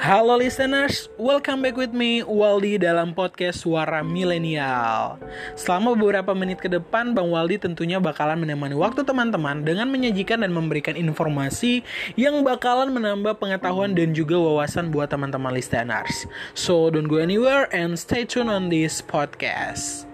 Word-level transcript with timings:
Halo 0.00 0.40
listeners, 0.40 1.12
welcome 1.20 1.60
back 1.60 1.76
with 1.76 1.92
me 1.92 2.24
Waldi 2.24 2.80
dalam 2.80 3.12
podcast 3.12 3.60
Suara 3.60 4.00
Milenial. 4.00 5.20
Selama 5.52 5.92
beberapa 5.92 6.32
menit 6.32 6.64
ke 6.64 6.72
depan, 6.72 7.12
Bang 7.12 7.28
Waldi 7.28 7.60
tentunya 7.60 8.00
bakalan 8.00 8.40
menemani 8.40 8.72
waktu 8.72 9.04
teman-teman 9.04 9.60
dengan 9.60 9.92
menyajikan 9.92 10.40
dan 10.40 10.56
memberikan 10.56 10.96
informasi 10.96 11.84
yang 12.16 12.40
bakalan 12.40 12.88
menambah 12.88 13.36
pengetahuan 13.36 13.92
dan 13.92 14.16
juga 14.16 14.40
wawasan 14.40 14.88
buat 14.88 15.12
teman-teman 15.12 15.52
listeners. 15.52 16.24
So 16.56 16.88
don't 16.88 17.04
go 17.04 17.20
anywhere 17.20 17.68
and 17.68 18.00
stay 18.00 18.24
tuned 18.24 18.48
on 18.48 18.72
this 18.72 19.04
podcast. 19.04 20.08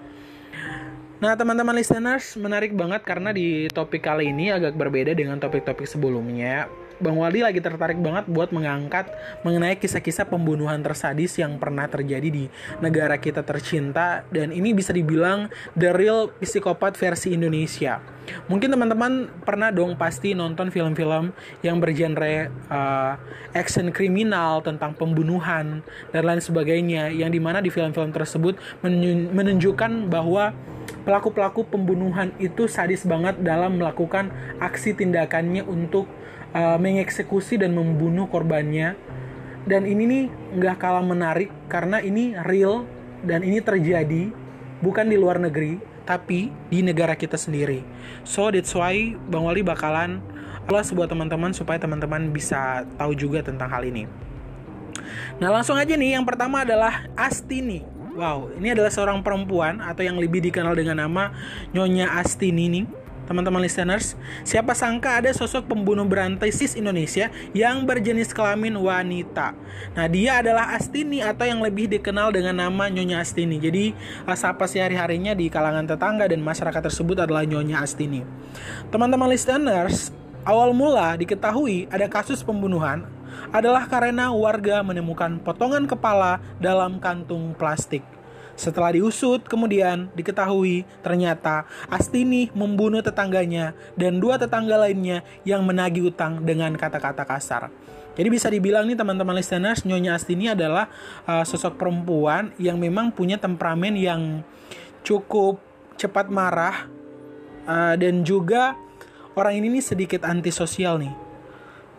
Nah, 1.23 1.39
teman-teman 1.39 1.79
listeners, 1.79 2.35
menarik 2.35 2.75
banget 2.75 3.07
karena 3.07 3.31
di 3.31 3.71
topik 3.71 4.03
kali 4.03 4.35
ini 4.35 4.51
agak 4.51 4.75
berbeda 4.75 5.15
dengan 5.15 5.39
topik-topik 5.39 5.87
sebelumnya 5.87 6.67
Bang 6.99 7.15
Waldi 7.15 7.47
lagi 7.47 7.63
tertarik 7.63 7.99
banget 8.03 8.27
buat 8.27 8.51
mengangkat 8.51 9.07
mengenai 9.47 9.79
kisah-kisah 9.79 10.27
pembunuhan 10.27 10.83
tersadis 10.83 11.39
yang 11.39 11.55
pernah 11.63 11.87
terjadi 11.87 12.27
di 12.27 12.45
negara 12.83 13.15
kita 13.23 13.47
tercinta 13.47 14.27
dan 14.35 14.51
ini 14.51 14.75
bisa 14.75 14.91
dibilang 14.91 15.47
the 15.79 15.95
real 15.95 16.35
psikopat 16.43 16.99
versi 16.99 17.39
Indonesia. 17.39 18.03
Mungkin 18.51 18.69
teman-teman 18.69 19.31
pernah 19.47 19.71
dong 19.71 19.95
pasti 19.95 20.35
nonton 20.35 20.69
film-film 20.75 21.33
yang 21.63 21.79
bergenre 21.79 22.51
uh, 22.69 23.15
action 23.55 23.89
kriminal 23.95 24.61
tentang 24.61 24.93
pembunuhan 24.93 25.81
dan 26.13 26.23
lain 26.27 26.43
sebagainya 26.43 27.15
yang 27.15 27.31
di 27.33 27.41
mana 27.41 27.63
di 27.63 27.71
film-film 27.73 28.13
tersebut 28.13 28.59
menunjukkan 29.33 30.13
bahwa 30.13 30.53
pelaku-pelaku 31.09 31.65
pembunuhan 31.65 32.35
itu 32.37 32.69
sadis 32.69 33.07
banget 33.09 33.41
dalam 33.41 33.81
melakukan 33.81 34.29
aksi 34.61 34.93
tindakannya 34.93 35.65
untuk 35.65 36.05
uh, 36.55 36.79
mengeksekusi 36.81 37.61
dan 37.61 37.75
membunuh 37.75 38.29
korbannya. 38.31 38.97
Dan 39.69 39.85
ini 39.85 40.05
nih 40.09 40.25
nggak 40.57 40.77
kalah 40.81 41.05
menarik 41.05 41.53
karena 41.69 42.01
ini 42.01 42.33
real 42.49 42.89
dan 43.21 43.45
ini 43.45 43.61
terjadi 43.61 44.33
bukan 44.81 45.11
di 45.11 45.17
luar 45.21 45.37
negeri 45.37 45.77
tapi 46.09 46.49
di 46.73 46.81
negara 46.81 47.13
kita 47.13 47.37
sendiri. 47.37 47.85
So 48.25 48.49
that's 48.49 48.73
why 48.73 49.13
bang 49.29 49.45
Wali 49.45 49.61
bakalan 49.61 50.25
plus 50.65 50.89
buat 50.97 51.13
teman-teman 51.13 51.53
supaya 51.53 51.77
teman-teman 51.77 52.33
bisa 52.33 52.89
tahu 52.97 53.13
juga 53.13 53.45
tentang 53.45 53.69
hal 53.69 53.85
ini. 53.85 54.09
Nah 55.37 55.53
langsung 55.53 55.77
aja 55.77 55.93
nih. 55.93 56.17
Yang 56.17 56.25
pertama 56.33 56.65
adalah 56.65 57.05
Astini. 57.13 57.85
Wow 58.17 58.49
ini 58.57 58.73
adalah 58.73 58.89
seorang 58.89 59.21
perempuan 59.21 59.85
atau 59.85 60.01
yang 60.01 60.17
lebih 60.17 60.41
dikenal 60.41 60.73
dengan 60.75 61.05
nama 61.05 61.31
Nyonya 61.77 62.19
Astini 62.19 62.73
nih 62.73 62.85
teman-teman 63.29 63.61
listeners, 63.61 64.17
siapa 64.41 64.73
sangka 64.73 65.21
ada 65.21 65.29
sosok 65.37 65.69
pembunuh 65.69 66.09
berantai 66.09 66.49
sis 66.49 66.73
Indonesia 66.73 67.29
yang 67.53 67.85
berjenis 67.85 68.33
kelamin 68.33 68.73
wanita. 68.81 69.53
Nah, 69.93 70.09
dia 70.09 70.41
adalah 70.41 70.73
Astini 70.73 71.21
atau 71.21 71.45
yang 71.45 71.61
lebih 71.61 71.93
dikenal 71.93 72.33
dengan 72.33 72.57
nama 72.57 72.89
Nyonya 72.89 73.21
Astini. 73.21 73.61
Jadi, 73.61 73.93
sapa 74.33 74.65
sehari-harinya 74.65 75.37
di 75.37 75.53
kalangan 75.53 75.85
tetangga 75.85 76.25
dan 76.25 76.41
masyarakat 76.41 76.89
tersebut 76.89 77.29
adalah 77.29 77.45
Nyonya 77.45 77.85
Astini. 77.85 78.25
Teman-teman 78.89 79.29
listeners, 79.29 80.09
awal 80.49 80.73
mula 80.73 81.13
diketahui 81.21 81.85
ada 81.93 82.09
kasus 82.09 82.41
pembunuhan 82.41 83.05
adalah 83.53 83.85
karena 83.85 84.33
warga 84.33 84.81
menemukan 84.81 85.37
potongan 85.45 85.85
kepala 85.85 86.41
dalam 86.57 86.97
kantung 86.97 87.53
plastik. 87.53 88.18
Setelah 88.59 88.91
diusut, 88.91 89.47
kemudian 89.47 90.11
diketahui 90.19 90.83
ternyata 91.07 91.63
Astini 91.87 92.51
membunuh 92.59 92.99
tetangganya 92.99 93.71
dan 93.95 94.19
dua 94.19 94.35
tetangga 94.35 94.75
lainnya 94.75 95.23
yang 95.47 95.63
menagih 95.63 96.11
utang 96.11 96.43
dengan 96.43 96.75
kata-kata 96.75 97.23
kasar. 97.23 97.71
Jadi 98.19 98.29
bisa 98.35 98.51
dibilang 98.51 98.83
nih 98.91 98.99
teman-teman 98.99 99.39
listeners, 99.39 99.87
Nyonya 99.87 100.19
Astini 100.19 100.51
adalah 100.51 100.91
uh, 101.23 101.47
sosok 101.47 101.79
perempuan 101.79 102.51
yang 102.59 102.83
memang 102.83 103.15
punya 103.15 103.39
temperamen 103.39 103.95
yang 103.95 104.43
cukup 105.07 105.63
cepat 105.95 106.27
marah 106.27 106.91
uh, 107.63 107.95
dan 107.95 108.27
juga 108.27 108.75
orang 109.39 109.63
ini 109.63 109.79
nih 109.79 109.85
sedikit 109.87 110.27
antisosial 110.27 110.99
nih 110.99 111.28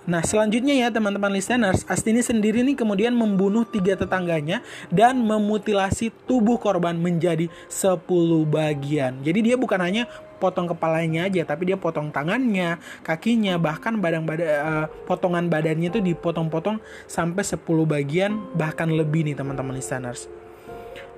Nah, 0.09 0.25
selanjutnya 0.25 0.73
ya 0.73 0.89
teman-teman 0.89 1.29
listeners, 1.29 1.85
Astini 1.85 2.25
sendiri 2.25 2.65
nih 2.65 2.73
kemudian 2.73 3.13
membunuh 3.13 3.61
tiga 3.61 3.93
tetangganya 3.93 4.65
dan 4.89 5.21
memutilasi 5.21 6.09
tubuh 6.25 6.57
korban 6.57 6.97
menjadi 6.97 7.45
10 7.69 8.01
bagian. 8.49 9.21
Jadi 9.21 9.39
dia 9.45 9.55
bukan 9.55 9.77
hanya 9.77 10.09
potong 10.41 10.65
kepalanya 10.65 11.29
aja, 11.29 11.45
tapi 11.45 11.69
dia 11.69 11.77
potong 11.77 12.09
tangannya, 12.09 12.81
kakinya, 13.05 13.61
bahkan 13.61 14.01
badan 14.01 14.25
badan 14.25 14.49
uh, 14.49 14.85
potongan 15.05 15.45
badannya 15.45 15.93
itu 15.93 16.01
dipotong-potong 16.01 16.81
sampai 17.05 17.45
10 17.45 17.61
bagian 17.85 18.33
bahkan 18.57 18.89
lebih 18.89 19.29
nih 19.29 19.37
teman-teman 19.37 19.77
listeners. 19.77 20.25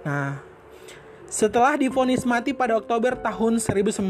Nah, 0.04 0.51
setelah 1.32 1.80
difonis 1.80 2.28
mati 2.28 2.52
pada 2.52 2.76
Oktober 2.76 3.16
tahun 3.16 3.64
1996, 3.64 4.04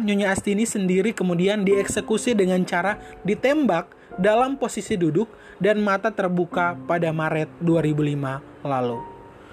Nyonya 0.00 0.32
Astini 0.32 0.64
sendiri 0.64 1.12
kemudian 1.12 1.60
dieksekusi 1.60 2.32
dengan 2.32 2.64
cara 2.64 2.96
ditembak 3.20 3.92
dalam 4.16 4.56
posisi 4.56 4.96
duduk 4.96 5.28
dan 5.60 5.84
mata 5.84 6.08
terbuka 6.08 6.72
pada 6.88 7.12
Maret 7.12 7.52
2005 7.60 8.64
lalu. 8.64 8.98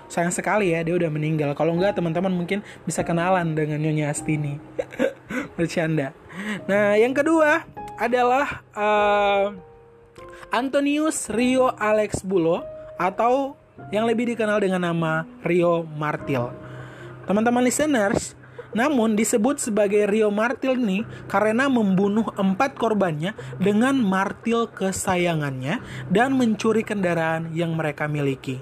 Sayang 0.08 0.32
sekali 0.32 0.72
ya, 0.72 0.80
dia 0.80 0.96
udah 0.96 1.12
meninggal. 1.12 1.52
Kalau 1.52 1.76
enggak, 1.76 2.00
teman-teman 2.00 2.32
mungkin 2.32 2.64
bisa 2.88 3.04
kenalan 3.04 3.60
dengan 3.60 3.84
Nyonya 3.84 4.16
Astini. 4.16 4.56
Bercanda. 5.60 6.16
Nah, 6.64 6.96
yang 6.96 7.12
kedua 7.12 7.68
adalah 8.00 8.64
uh, 8.72 9.52
Antonius 10.48 11.28
Rio 11.28 11.76
Alex 11.76 12.24
Bulo 12.24 12.64
atau 12.96 13.60
yang 13.92 14.08
lebih 14.08 14.32
dikenal 14.32 14.64
dengan 14.64 14.88
nama 14.88 15.28
Rio 15.44 15.84
Martil. 15.84 16.69
Teman-teman 17.30 17.62
listeners, 17.62 18.34
namun 18.74 19.14
disebut 19.14 19.62
sebagai 19.62 20.10
Rio 20.10 20.34
Martil 20.34 20.74
nih 20.74 21.06
karena 21.30 21.70
membunuh 21.70 22.26
empat 22.34 22.74
korbannya 22.74 23.38
dengan 23.62 23.94
martil 24.02 24.66
kesayangannya 24.66 25.78
dan 26.10 26.34
mencuri 26.34 26.82
kendaraan 26.82 27.54
yang 27.54 27.78
mereka 27.78 28.10
miliki. 28.10 28.58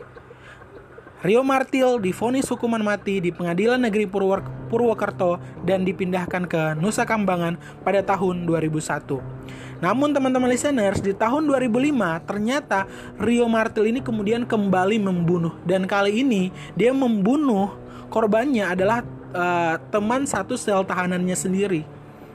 Rio 1.23 1.47
Martil 1.47 2.03
difonis 2.03 2.51
hukuman 2.51 2.83
mati 2.83 3.23
di 3.23 3.31
Pengadilan 3.31 3.79
Negeri 3.79 4.03
Purwok 4.03 4.67
Purwokerto 4.67 5.39
dan 5.63 5.87
dipindahkan 5.87 6.43
ke 6.51 6.75
Nusa 6.75 7.07
Kambangan 7.07 7.55
pada 7.87 8.03
tahun 8.03 8.43
2001. 8.43 9.47
Namun 9.79 10.11
teman-teman 10.11 10.51
listeners, 10.51 10.99
di 10.99 11.15
tahun 11.15 11.47
2005 11.47 12.27
ternyata 12.27 12.83
Rio 13.15 13.47
Martil 13.47 13.95
ini 13.95 14.03
kemudian 14.03 14.43
kembali 14.43 14.99
membunuh 14.99 15.55
dan 15.63 15.87
kali 15.87 16.21
ini 16.21 16.51
dia 16.75 16.91
membunuh 16.91 17.86
korbannya 18.07 18.65
adalah 18.73 19.03
uh, 19.31 19.75
teman 19.91 20.23
satu 20.27 20.55
sel 20.55 20.83
tahanannya 20.83 21.35
sendiri. 21.35 21.81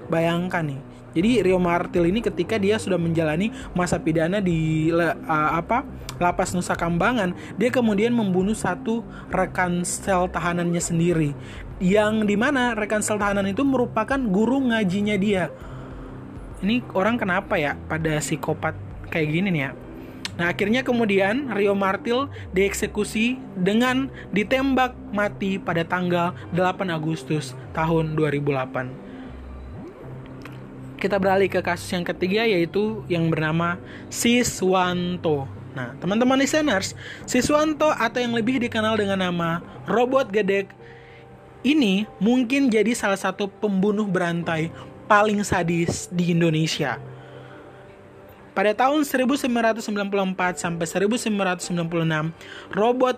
Bayangkan 0.08 0.64
nih. 0.66 0.80
Jadi 1.12 1.30
Rio 1.44 1.60
Martil 1.60 2.08
ini 2.08 2.24
ketika 2.24 2.56
dia 2.56 2.80
sudah 2.80 2.96
menjalani 2.96 3.52
masa 3.76 4.00
pidana 4.00 4.40
di 4.40 4.88
uh, 4.88 5.50
apa 5.52 5.84
lapas 6.16 6.56
Nusa 6.56 6.72
Kambangan, 6.72 7.36
dia 7.60 7.68
kemudian 7.68 8.16
membunuh 8.16 8.56
satu 8.56 9.04
rekan 9.28 9.84
sel 9.84 10.28
tahanannya 10.32 10.80
sendiri. 10.80 11.36
Yang 11.82 12.30
di 12.30 12.36
mana 12.38 12.72
rekan 12.72 13.04
sel 13.04 13.20
tahanan 13.20 13.44
itu 13.50 13.60
merupakan 13.60 14.16
guru 14.16 14.72
ngajinya 14.72 15.16
dia. 15.20 15.52
Ini 16.62 16.80
orang 16.94 17.18
kenapa 17.18 17.58
ya 17.58 17.74
pada 17.90 18.22
psikopat 18.22 18.72
kayak 19.10 19.28
gini 19.28 19.48
nih 19.52 19.62
ya? 19.68 19.70
Nah, 20.40 20.48
akhirnya 20.48 20.80
kemudian 20.80 21.52
Rio 21.52 21.76
Martil 21.76 22.32
dieksekusi 22.56 23.36
dengan 23.52 24.08
ditembak 24.32 24.96
mati 25.12 25.60
pada 25.60 25.84
tanggal 25.84 26.32
8 26.56 26.88
Agustus 26.88 27.52
tahun 27.76 28.16
2008. 28.16 30.96
Kita 30.96 31.18
beralih 31.18 31.50
ke 31.50 31.60
kasus 31.60 31.90
yang 31.92 32.06
ketiga 32.06 32.46
yaitu 32.46 33.02
yang 33.10 33.28
bernama 33.28 33.76
Siswanto. 34.08 35.44
Nah, 35.76 35.92
teman-teman 36.00 36.40
listeners, 36.40 36.96
Siswanto 37.28 37.92
atau 37.92 38.22
yang 38.22 38.32
lebih 38.32 38.62
dikenal 38.62 38.96
dengan 38.96 39.20
nama 39.20 39.60
Robot 39.84 40.32
Gedek 40.32 40.72
ini 41.62 42.08
mungkin 42.18 42.72
jadi 42.72 42.96
salah 42.96 43.20
satu 43.20 43.46
pembunuh 43.46 44.08
berantai 44.08 44.72
paling 45.06 45.44
sadis 45.44 46.08
di 46.10 46.32
Indonesia 46.32 46.98
pada 48.52 48.76
tahun 48.76 49.08
1994 49.08 50.60
sampai 50.60 50.84
1996, 50.84 52.32
robot 52.72 53.16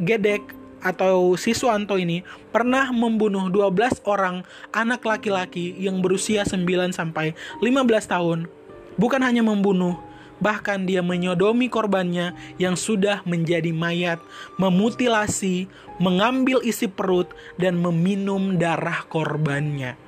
Gedek 0.00 0.56
atau 0.80 1.36
Siswanto 1.36 2.00
ini 2.00 2.24
pernah 2.48 2.88
membunuh 2.88 3.52
12 3.52 4.00
orang 4.08 4.40
anak 4.72 5.04
laki-laki 5.04 5.76
yang 5.76 6.00
berusia 6.00 6.48
9 6.48 6.64
sampai 6.96 7.36
15 7.60 8.08
tahun. 8.08 8.48
Bukan 8.96 9.20
hanya 9.20 9.44
membunuh, 9.44 10.00
bahkan 10.40 10.88
dia 10.88 11.04
menyodomi 11.04 11.68
korbannya 11.68 12.32
yang 12.56 12.74
sudah 12.80 13.20
menjadi 13.28 13.76
mayat, 13.76 14.18
memutilasi, 14.56 15.68
mengambil 16.00 16.64
isi 16.64 16.88
perut 16.88 17.28
dan 17.60 17.76
meminum 17.76 18.56
darah 18.56 19.04
korbannya. 19.04 20.00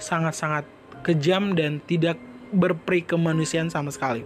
Sangat-sangat 0.00 0.64
kejam 1.04 1.52
dan 1.52 1.84
tidak 1.84 2.16
berperi 2.54 3.02
kemanusiaan 3.02 3.68
sama 3.68 3.90
sekali. 3.90 4.22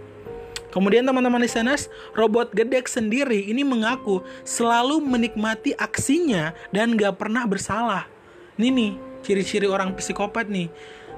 Kemudian 0.69 1.01
teman-teman 1.01 1.41
listeners, 1.41 1.89
robot 2.13 2.53
gedek 2.53 2.85
sendiri 2.85 3.49
ini 3.49 3.65
mengaku 3.65 4.21
selalu 4.45 5.01
menikmati 5.01 5.73
aksinya 5.73 6.53
dan 6.69 6.93
gak 6.93 7.17
pernah 7.17 7.49
bersalah. 7.49 8.05
Ini 8.53 8.69
nih, 8.69 8.91
ciri-ciri 9.25 9.65
orang 9.65 9.97
psikopat 9.97 10.45
nih. 10.45 10.69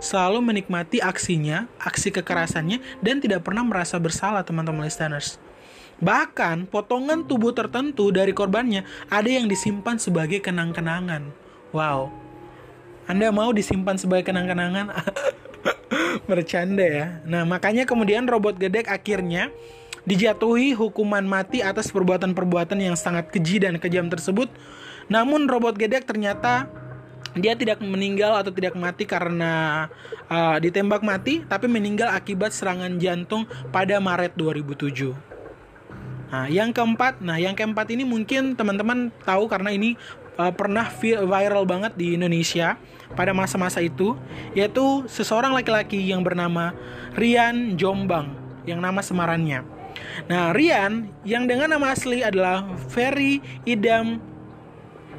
Selalu 0.01 0.41
menikmati 0.41 0.97
aksinya, 1.03 1.69
aksi 1.77 2.09
kekerasannya, 2.09 2.81
dan 3.03 3.21
tidak 3.21 3.45
pernah 3.45 3.61
merasa 3.61 4.01
bersalah 4.01 4.41
teman-teman 4.41 4.87
listeners. 4.87 5.37
Bahkan 6.01 6.65
potongan 6.71 7.29
tubuh 7.29 7.53
tertentu 7.53 8.09
dari 8.09 8.33
korbannya 8.33 8.81
ada 9.13 9.29
yang 9.29 9.45
disimpan 9.45 10.01
sebagai 10.01 10.41
kenang-kenangan. 10.41 11.29
Wow, 11.69 12.09
Anda 13.05 13.29
mau 13.29 13.53
disimpan 13.53 14.01
sebagai 14.01 14.33
kenang-kenangan? 14.33 14.89
Bercanda 16.31 16.87
ya. 16.87 17.19
Nah, 17.27 17.43
makanya 17.43 17.83
kemudian 17.83 18.23
robot 18.23 18.55
gedek 18.55 18.87
akhirnya 18.87 19.51
dijatuhi 20.07 20.71
hukuman 20.71 21.27
mati 21.27 21.59
atas 21.59 21.91
perbuatan-perbuatan 21.91 22.79
yang 22.79 22.95
sangat 22.95 23.27
keji 23.35 23.67
dan 23.67 23.75
kejam 23.83 24.07
tersebut. 24.07 24.47
Namun 25.11 25.51
robot 25.51 25.75
gedek 25.75 26.07
ternyata 26.07 26.71
dia 27.35 27.51
tidak 27.55 27.83
meninggal 27.83 28.39
atau 28.39 28.51
tidak 28.51 28.75
mati 28.79 29.03
karena 29.03 29.87
uh, 30.31 30.55
ditembak 30.59 31.03
mati, 31.03 31.43
tapi 31.43 31.67
meninggal 31.67 32.15
akibat 32.15 32.55
serangan 32.55 32.95
jantung 32.95 33.43
pada 33.75 33.99
Maret 33.99 34.35
2007. 34.39 35.11
Nah, 36.31 36.47
yang 36.47 36.71
keempat, 36.71 37.19
nah 37.19 37.35
yang 37.35 37.51
keempat 37.51 37.91
ini 37.91 38.07
mungkin 38.07 38.55
teman-teman 38.55 39.11
tahu 39.27 39.51
karena 39.51 39.75
ini 39.75 39.99
uh, 40.39 40.53
pernah 40.53 40.87
viral 40.91 41.63
banget 41.67 41.95
di 41.95 42.15
Indonesia 42.15 42.77
pada 43.15 43.35
masa-masa 43.35 43.83
itu 43.83 44.15
yaitu 44.55 45.03
seseorang 45.07 45.51
laki-laki 45.51 45.99
yang 45.99 46.23
bernama 46.23 46.71
Rian 47.15 47.75
Jombang 47.75 48.31
yang 48.63 48.79
nama 48.79 49.01
semarannya. 49.03 49.65
Nah, 50.31 50.55
Rian 50.55 51.11
yang 51.27 51.49
dengan 51.49 51.75
nama 51.75 51.91
asli 51.91 52.23
adalah 52.23 52.63
Ferry 52.87 53.43
Idam 53.67 54.30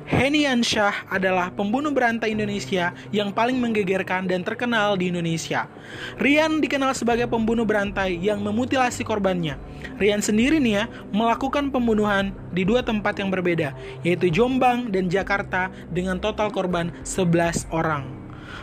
Henian 0.03 0.67
Shah 0.67 1.07
adalah 1.07 1.55
pembunuh 1.55 1.95
berantai 1.95 2.35
Indonesia 2.35 2.91
yang 3.15 3.31
paling 3.31 3.59
menggegerkan 3.63 4.27
dan 4.27 4.43
terkenal 4.43 4.99
di 4.99 5.15
Indonesia. 5.15 5.71
Rian 6.19 6.59
dikenal 6.59 6.91
sebagai 6.99 7.31
pembunuh 7.31 7.63
berantai 7.63 8.19
yang 8.19 8.43
memutilasi 8.43 9.07
korbannya. 9.07 9.55
Rian 10.03 10.19
sendiri 10.19 10.59
nih 10.59 10.75
ya, 10.83 10.85
melakukan 11.15 11.71
pembunuhan 11.71 12.35
di 12.51 12.67
dua 12.67 12.83
tempat 12.83 13.23
yang 13.23 13.31
berbeda, 13.31 13.75
yaitu 14.03 14.27
Jombang 14.27 14.91
dan 14.91 15.07
Jakarta 15.07 15.71
dengan 15.95 16.19
total 16.19 16.51
korban 16.51 16.91
11 17.07 17.71
orang. 17.71 18.23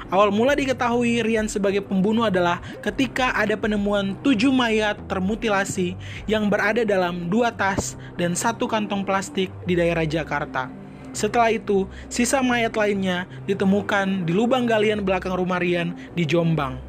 Awal 0.09 0.33
mula 0.33 0.57
diketahui 0.57 1.21
Rian 1.21 1.45
sebagai 1.45 1.85
pembunuh 1.85 2.25
adalah 2.25 2.61
ketika 2.81 3.33
ada 3.33 3.53
penemuan 3.53 4.17
tujuh 4.25 4.49
mayat 4.49 4.97
termutilasi 5.05 5.93
yang 6.25 6.49
berada 6.49 6.81
dalam 6.81 7.29
dua 7.29 7.53
tas 7.53 7.93
dan 8.17 8.33
satu 8.33 8.65
kantong 8.65 9.05
plastik 9.05 9.53
di 9.69 9.77
daerah 9.77 10.05
Jakarta. 10.05 10.78
Setelah 11.19 11.51
itu, 11.51 11.83
sisa 12.07 12.39
mayat 12.39 12.71
lainnya 12.79 13.27
ditemukan 13.43 14.23
di 14.23 14.31
lubang 14.31 14.63
galian 14.63 15.03
belakang 15.03 15.35
rumah 15.35 15.59
Rian 15.59 15.91
di 16.15 16.23
Jombang. 16.23 16.79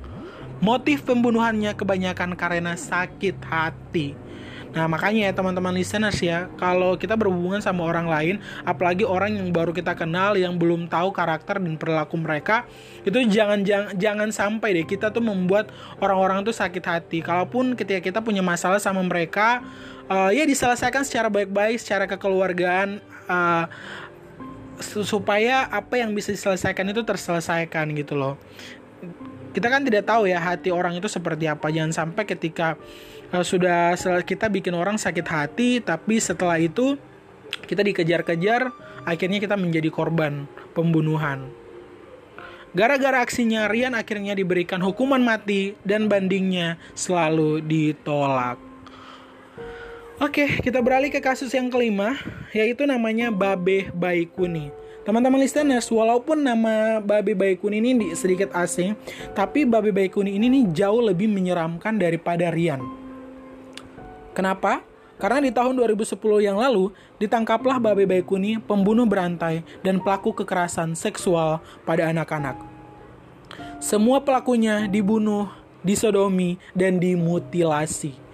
Motif 0.62 1.02
pembunuhannya 1.02 1.74
kebanyakan 1.74 2.38
karena 2.38 2.78
sakit 2.78 3.42
hati. 3.42 4.14
Nah 4.70 4.86
makanya 4.86 5.26
ya 5.26 5.32
teman-teman 5.34 5.74
listeners 5.74 6.14
ya 6.22 6.46
Kalau 6.54 6.94
kita 6.94 7.18
berhubungan 7.18 7.58
sama 7.58 7.82
orang 7.82 8.06
lain 8.06 8.34
Apalagi 8.62 9.02
orang 9.02 9.34
yang 9.34 9.50
baru 9.50 9.74
kita 9.74 9.98
kenal 9.98 10.38
Yang 10.38 10.62
belum 10.62 10.86
tahu 10.86 11.10
karakter 11.10 11.58
dan 11.58 11.74
perilaku 11.74 12.14
mereka 12.14 12.70
Itu 13.02 13.18
jangan 13.26 13.66
jangan, 13.66 13.98
jangan 13.98 14.30
sampai 14.30 14.78
deh 14.78 14.86
Kita 14.86 15.10
tuh 15.10 15.26
membuat 15.26 15.74
orang-orang 15.98 16.46
tuh 16.46 16.54
sakit 16.54 16.84
hati 16.86 17.18
Kalaupun 17.18 17.74
ketika 17.74 17.98
kita 17.98 18.18
punya 18.22 18.46
masalah 18.46 18.78
sama 18.78 19.02
mereka 19.02 19.58
uh, 20.06 20.30
Ya 20.30 20.46
diselesaikan 20.46 21.02
secara 21.02 21.26
baik-baik 21.26 21.82
Secara 21.82 22.06
kekeluargaan 22.06 23.02
uh, 23.26 23.64
supaya 24.82 25.68
apa 25.68 26.00
yang 26.00 26.12
bisa 26.16 26.32
diselesaikan 26.32 26.90
itu 26.90 27.04
terselesaikan 27.04 27.92
gitu 27.96 28.16
loh. 28.16 28.34
Kita 29.50 29.66
kan 29.66 29.82
tidak 29.82 30.06
tahu 30.06 30.30
ya 30.30 30.38
hati 30.38 30.70
orang 30.70 30.96
itu 30.96 31.08
seperti 31.10 31.50
apa. 31.50 31.68
Jangan 31.68 31.92
sampai 31.92 32.22
ketika 32.24 32.78
uh, 33.34 33.44
sudah 33.44 33.94
kita 34.22 34.46
bikin 34.48 34.74
orang 34.76 34.96
sakit 34.96 35.26
hati 35.26 35.70
tapi 35.82 36.22
setelah 36.22 36.58
itu 36.58 36.94
kita 37.66 37.82
dikejar-kejar 37.82 38.70
akhirnya 39.04 39.38
kita 39.42 39.58
menjadi 39.58 39.90
korban 39.90 40.46
pembunuhan. 40.72 41.50
Gara-gara 42.70 43.26
aksinya, 43.26 43.66
Rian 43.66 43.98
akhirnya 43.98 44.38
diberikan 44.38 44.78
hukuman 44.78 45.18
mati 45.18 45.74
dan 45.82 46.06
bandingnya 46.06 46.78
selalu 46.94 47.58
ditolak. 47.66 48.69
Oke, 50.20 50.60
kita 50.60 50.84
beralih 50.84 51.08
ke 51.08 51.16
kasus 51.16 51.48
yang 51.56 51.72
kelima, 51.72 52.12
yaitu 52.52 52.84
namanya 52.84 53.32
Babe 53.32 53.88
Baikuni. 53.88 54.68
Teman-teman 55.00 55.40
listeners, 55.40 55.88
walaupun 55.88 56.44
nama 56.44 57.00
Babe 57.00 57.32
Baikuni 57.32 57.80
ini 57.80 58.12
sedikit 58.12 58.52
asing, 58.52 58.92
tapi 59.32 59.64
Babe 59.64 59.88
Baikuni 59.88 60.36
ini 60.36 60.52
nih 60.52 60.76
jauh 60.76 61.00
lebih 61.00 61.24
menyeramkan 61.24 61.96
daripada 61.96 62.52
Rian. 62.52 62.84
Kenapa? 64.36 64.84
Karena 65.16 65.40
di 65.40 65.56
tahun 65.56 65.72
2010 65.80 66.12
yang 66.44 66.60
lalu, 66.60 66.92
ditangkaplah 67.16 67.80
Babe 67.80 68.04
Baikuni, 68.04 68.60
pembunuh 68.60 69.08
berantai 69.08 69.64
dan 69.80 70.04
pelaku 70.04 70.36
kekerasan 70.36 71.00
seksual 71.00 71.64
pada 71.88 72.12
anak-anak. 72.12 72.60
Semua 73.80 74.20
pelakunya 74.20 74.84
dibunuh, 74.84 75.48
disodomi, 75.80 76.60
dan 76.76 77.00
dimutilasi. 77.00 78.28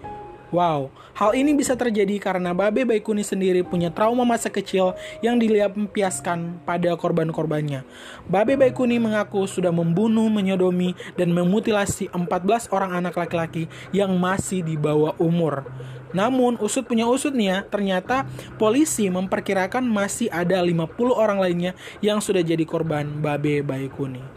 Wow, 0.54 0.94
hal 1.18 1.34
ini 1.34 1.58
bisa 1.58 1.74
terjadi 1.74 2.22
karena 2.22 2.54
Babe 2.54 2.86
Baikuni 2.86 3.26
sendiri 3.26 3.66
punya 3.66 3.90
trauma 3.90 4.22
masa 4.22 4.46
kecil 4.46 4.94
yang 5.18 5.42
dilampiaskan 5.42 6.62
pada 6.62 6.94
korban-korbannya. 6.94 7.82
Babe 8.30 8.54
Baikuni 8.54 9.02
mengaku 9.02 9.50
sudah 9.50 9.74
membunuh, 9.74 10.30
menyodomi, 10.30 10.94
dan 11.18 11.34
memutilasi 11.34 12.14
14 12.14 12.70
orang 12.70 12.94
anak 12.94 13.18
laki-laki 13.18 13.66
yang 13.90 14.14
masih 14.14 14.62
di 14.62 14.78
bawah 14.78 15.18
umur. 15.18 15.66
Namun, 16.14 16.62
usut 16.62 16.86
punya 16.86 17.10
usut 17.10 17.34
nih 17.34 17.50
ya, 17.50 17.58
ternyata 17.66 18.22
polisi 18.54 19.10
memperkirakan 19.10 19.82
masih 19.82 20.30
ada 20.30 20.62
50 20.62 20.94
orang 21.10 21.42
lainnya 21.42 21.74
yang 21.98 22.22
sudah 22.22 22.46
jadi 22.46 22.62
korban 22.62 23.18
Babe 23.18 23.66
Baikuni. 23.66 24.35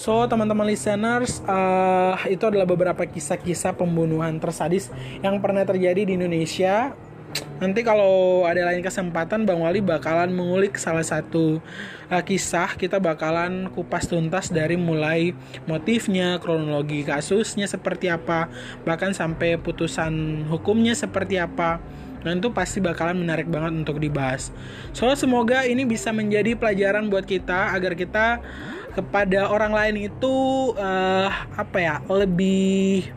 So, 0.00 0.24
teman-teman 0.24 0.64
listeners, 0.64 1.44
uh, 1.44 2.16
itu 2.24 2.40
adalah 2.48 2.64
beberapa 2.64 3.04
kisah-kisah 3.04 3.76
pembunuhan 3.76 4.40
tersadis 4.40 4.88
yang 5.20 5.36
pernah 5.44 5.60
terjadi 5.68 6.08
di 6.08 6.16
Indonesia. 6.16 6.96
Nanti 7.60 7.84
kalau 7.84 8.48
ada 8.48 8.64
lain 8.72 8.80
kesempatan, 8.80 9.44
Bang 9.44 9.60
Wali 9.60 9.84
bakalan 9.84 10.32
mengulik 10.32 10.80
salah 10.80 11.04
satu 11.04 11.60
uh, 12.08 12.22
kisah. 12.24 12.80
Kita 12.80 12.96
bakalan 12.96 13.68
kupas 13.76 14.08
tuntas 14.08 14.48
dari 14.48 14.80
mulai 14.80 15.36
motifnya, 15.68 16.40
kronologi 16.40 17.04
kasusnya 17.04 17.68
seperti 17.68 18.08
apa, 18.08 18.48
bahkan 18.88 19.12
sampai 19.12 19.60
putusan 19.60 20.48
hukumnya 20.48 20.96
seperti 20.96 21.36
apa. 21.36 21.76
Dan 22.24 22.40
itu 22.40 22.48
pasti 22.56 22.80
bakalan 22.80 23.20
menarik 23.20 23.52
banget 23.52 23.84
untuk 23.84 24.00
dibahas. 24.00 24.48
So, 24.96 25.12
semoga 25.12 25.68
ini 25.68 25.84
bisa 25.84 26.08
menjadi 26.08 26.56
pelajaran 26.56 27.12
buat 27.12 27.28
kita 27.28 27.76
agar 27.76 27.92
kita 27.92 28.40
kepada 28.94 29.46
orang 29.46 29.72
lain 29.72 29.96
itu 30.10 30.34
uh, 30.74 31.30
apa 31.54 31.78
ya 31.78 31.94
lebih 32.10 33.10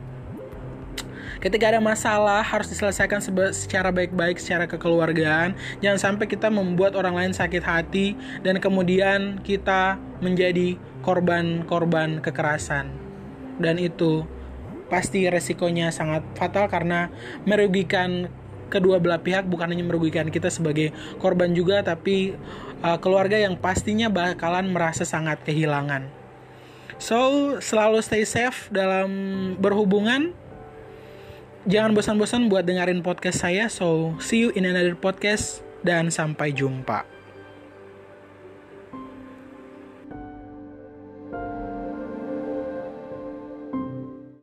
ketika 1.44 1.76
ada 1.76 1.84
masalah 1.84 2.40
harus 2.40 2.72
diselesaikan 2.72 3.20
secara 3.52 3.92
baik-baik 3.92 4.40
secara 4.40 4.64
kekeluargaan. 4.64 5.60
Jangan 5.84 6.00
sampai 6.00 6.32
kita 6.32 6.48
membuat 6.48 6.96
orang 6.96 7.20
lain 7.20 7.34
sakit 7.36 7.60
hati 7.60 8.16
dan 8.48 8.64
kemudian 8.64 9.44
kita 9.44 10.00
menjadi 10.24 10.80
korban-korban 11.04 12.24
kekerasan. 12.24 12.96
Dan 13.60 13.76
itu 13.76 14.24
pasti 14.88 15.28
resikonya 15.28 15.92
sangat 15.92 16.24
fatal 16.40 16.72
karena 16.72 17.12
merugikan 17.44 18.32
kedua 18.74 18.98
belah 18.98 19.22
pihak 19.22 19.46
bukan 19.46 19.70
hanya 19.70 19.86
merugikan 19.86 20.34
kita 20.34 20.50
sebagai 20.50 20.90
korban 21.22 21.54
juga 21.54 21.86
tapi 21.86 22.34
uh, 22.82 22.98
keluarga 22.98 23.38
yang 23.38 23.54
pastinya 23.54 24.10
bakalan 24.10 24.74
merasa 24.74 25.06
sangat 25.06 25.46
kehilangan. 25.46 26.10
So, 26.98 27.60
selalu 27.62 28.02
stay 28.02 28.26
safe 28.26 28.72
dalam 28.74 29.12
berhubungan. 29.62 30.34
Jangan 31.70 31.96
bosan-bosan 31.96 32.52
buat 32.52 32.66
dengerin 32.66 33.06
podcast 33.06 33.44
saya. 33.44 33.70
So, 33.70 34.18
see 34.24 34.48
you 34.48 34.50
in 34.56 34.66
another 34.66 34.98
podcast 34.98 35.62
dan 35.84 36.10
sampai 36.10 36.56
jumpa. 36.56 37.13